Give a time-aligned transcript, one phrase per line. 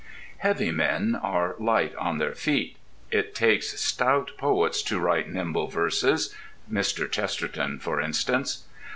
[0.39, 2.75] Heavy men are light on their feet:
[3.11, 6.33] it takes stout poets to write nimble verses
[6.67, 7.07] (Mr.
[7.07, 8.63] Chesterton, for instance).